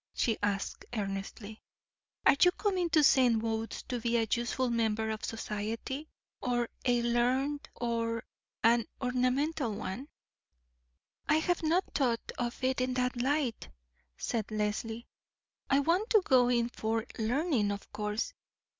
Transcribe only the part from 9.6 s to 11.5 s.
one?" "I